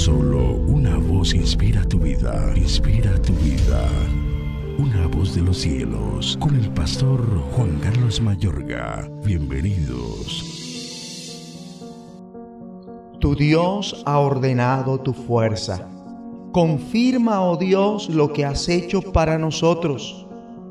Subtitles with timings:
[0.00, 3.86] Solo una voz inspira tu vida, inspira tu vida.
[4.78, 7.20] Una voz de los cielos, con el pastor
[7.52, 9.06] Juan Carlos Mayorga.
[9.26, 10.42] Bienvenidos.
[13.20, 15.86] Tu Dios ha ordenado tu fuerza.
[16.50, 20.26] Confirma, oh Dios, lo que has hecho para nosotros.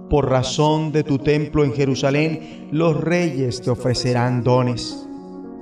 [0.09, 5.07] Por razón de tu templo en Jerusalén, los reyes te ofrecerán dones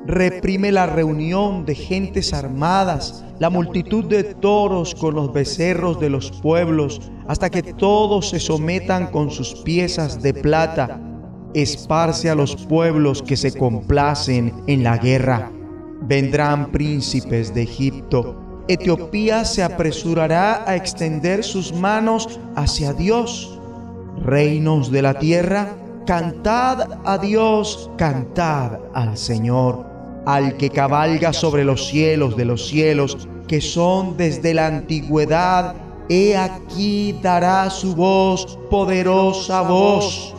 [0.07, 6.31] reprime la reunión de gentes armadas, la multitud de toros con los becerros de los
[6.31, 11.01] pueblos, hasta que todos se sometan con sus piezas de plata.
[11.53, 15.51] Esparce a los pueblos que se complacen en la guerra.
[16.01, 18.63] Vendrán príncipes de Egipto.
[18.69, 23.59] Etiopía se apresurará a extender sus manos hacia Dios.
[24.21, 29.86] Reinos de la tierra, cantad a Dios, cantad al Señor
[30.27, 35.73] al que cabalga sobre los cielos de los cielos, que son desde la antigüedad,
[36.09, 40.35] he aquí dará su voz, poderosa voz.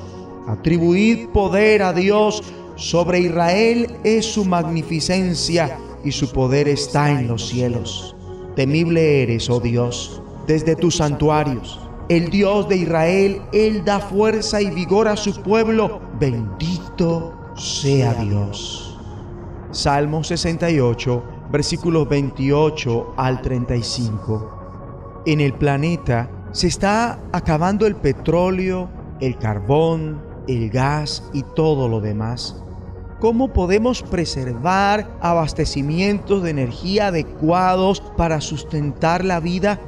[0.46, 2.42] Atribuid poder a Dios,
[2.76, 8.14] sobre Israel es su magnificencia y su poder está en los cielos.
[8.56, 11.80] Temible eres, oh Dios, desde tus santuarios.
[12.10, 16.02] El Dios de Israel, Él da fuerza y vigor a su pueblo.
[16.20, 18.87] Bendito sea Dios.
[19.78, 25.22] Salmo 68, versículos 28 al 35.
[25.24, 28.90] En el planeta se está acabando el petróleo,
[29.20, 32.60] el carbón, el gas y todo lo demás.
[33.20, 39.78] ¿Cómo podemos preservar abastecimientos de energía adecuados para sustentar la vida?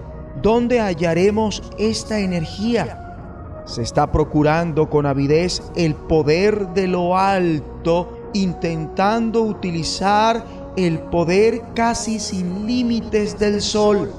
[0.40, 3.62] ¿Dónde hallaremos esta energía?
[3.64, 10.44] Se está procurando con avidez el poder de lo alto intentando utilizar
[10.76, 14.10] el poder casi sin límites del sol.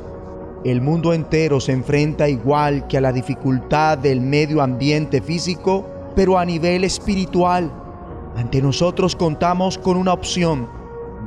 [0.64, 6.38] El mundo entero se enfrenta igual que a la dificultad del medio ambiente físico, pero
[6.38, 7.72] a nivel espiritual.
[8.36, 10.70] Ante nosotros contamos con una opción.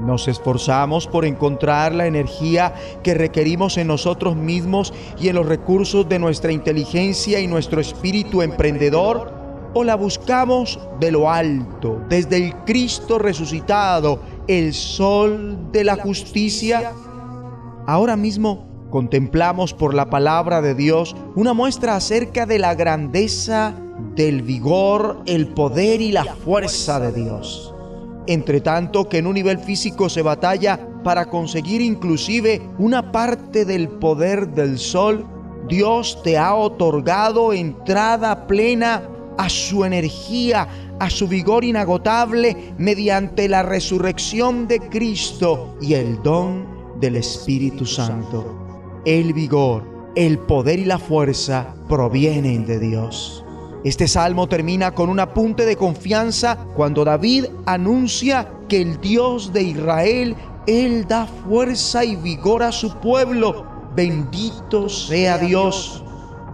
[0.00, 6.08] Nos esforzamos por encontrar la energía que requerimos en nosotros mismos y en los recursos
[6.08, 9.43] de nuestra inteligencia y nuestro espíritu emprendedor
[9.74, 16.92] o la buscamos de lo alto, desde el Cristo resucitado, el sol de la justicia?
[17.86, 23.74] Ahora mismo contemplamos por la palabra de Dios una muestra acerca de la grandeza,
[24.14, 27.74] del vigor, el poder y la fuerza de Dios.
[28.26, 33.88] Entre tanto que en un nivel físico se batalla para conseguir inclusive una parte del
[33.88, 35.26] poder del sol,
[35.68, 39.02] Dios te ha otorgado entrada plena
[39.38, 40.68] a su energía,
[41.00, 46.66] a su vigor inagotable mediante la resurrección de Cristo y el don
[47.00, 49.02] del Espíritu Santo.
[49.04, 53.44] El vigor, el poder y la fuerza provienen de Dios.
[53.84, 59.62] Este salmo termina con un apunte de confianza cuando David anuncia que el Dios de
[59.62, 60.36] Israel,
[60.66, 63.66] Él da fuerza y vigor a su pueblo.
[63.94, 66.02] Bendito sea Dios.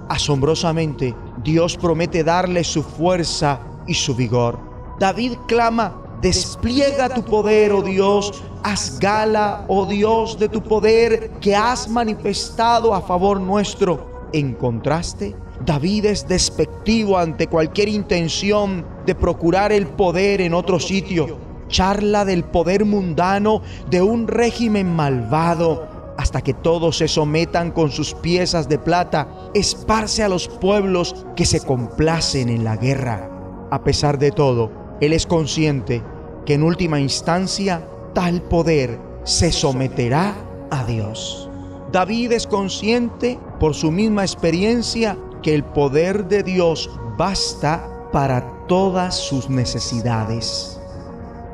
[0.09, 4.59] Asombrosamente, Dios promete darle su fuerza y su vigor.
[4.99, 11.57] David clama, despliega tu poder, oh Dios, haz gala, oh Dios, de tu poder que
[11.57, 14.29] has manifestado a favor nuestro.
[14.33, 15.35] En contraste,
[15.65, 21.39] David es despectivo ante cualquier intención de procurar el poder en otro sitio.
[21.69, 28.13] Charla del poder mundano de un régimen malvado hasta que todos se sometan con sus
[28.13, 33.31] piezas de plata, esparce a los pueblos que se complacen en la guerra.
[33.71, 34.71] A pesar de todo,
[35.01, 36.03] Él es consciente
[36.45, 40.35] que en última instancia tal poder se someterá
[40.71, 41.49] a Dios.
[41.91, 49.17] David es consciente por su misma experiencia que el poder de Dios basta para todas
[49.17, 50.79] sus necesidades.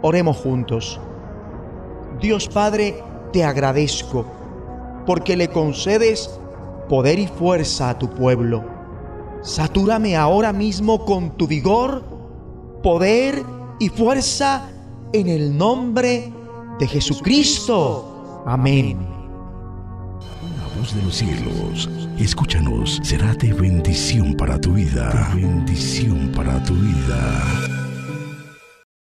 [0.02, 0.98] Oremos juntos.
[2.20, 3.00] Dios Padre,
[3.32, 4.24] te agradezco
[5.06, 6.30] porque le concedes
[6.88, 8.64] poder y fuerza a tu pueblo.
[9.42, 12.04] Satúrame ahora mismo con tu vigor,
[12.82, 13.42] poder
[13.78, 14.68] y fuerza
[15.12, 16.32] en el nombre
[16.78, 18.42] de Jesucristo.
[18.46, 18.98] Amén.
[20.58, 21.88] La voz de los cielos,
[22.18, 25.30] escúchanos, será de bendición para tu vida.
[25.34, 27.75] bendición para tu vida.